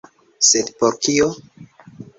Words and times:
Sed 0.47 0.73
por 0.81 0.97
kio? 1.05 1.31